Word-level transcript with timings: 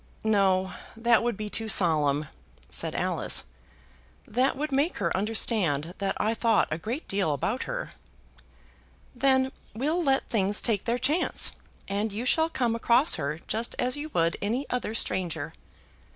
"No; 0.23 0.73
that 0.97 1.21
would 1.21 1.37
be 1.37 1.47
too 1.47 1.69
solemn," 1.69 2.27
said 2.71 2.95
Alice. 2.95 3.43
"That 4.27 4.57
would 4.57 4.71
make 4.71 4.97
her 4.97 5.15
understand 5.15 5.93
that 5.99 6.17
I 6.19 6.33
thought 6.33 6.67
a 6.71 6.79
great 6.79 7.07
deal 7.07 7.35
about 7.35 7.65
her." 7.69 7.91
"Then 9.13 9.51
we'll 9.75 10.01
let 10.01 10.27
things 10.27 10.59
take 10.59 10.85
their 10.85 10.97
chance, 10.97 11.51
and 11.87 12.11
you 12.11 12.25
shall 12.25 12.49
come 12.49 12.73
across 12.75 13.13
her 13.21 13.37
just 13.47 13.75
as 13.77 13.95
you 13.95 14.09
would 14.09 14.37
any 14.41 14.67
other 14.71 14.95
stranger." 14.95 15.53